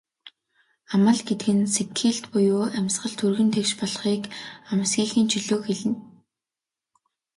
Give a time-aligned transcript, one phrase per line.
[0.93, 4.23] Амал гэдэг нь сэгхийлт буюу амьсгал түргэн тэгш болохыг,
[4.71, 5.97] амсхийхийн чөлөөг хэлнэ.